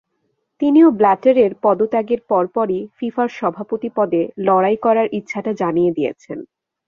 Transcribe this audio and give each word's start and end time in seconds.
তিনিও 0.61 0.87
ব্ল্যাটারের 0.91 1.51
পদত্যাগের 1.63 2.21
পরপরই 2.29 2.79
ফিফার 2.97 3.29
সভাপতি 3.39 3.89
পদে 3.95 4.21
লড়াই 4.47 4.77
করার 4.77 5.07
ইচ্ছাটা 5.11 5.51
জানিয়ে 5.53 5.91
দিয়েছেন। 5.91 6.37